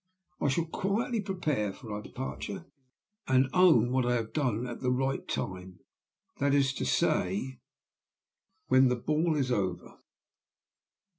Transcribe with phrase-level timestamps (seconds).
[0.39, 2.65] I shall quietly prepare for our departure,
[3.27, 5.79] and own what I have done at the right time
[6.39, 7.59] that is to say,
[8.65, 9.99] when the ball is over."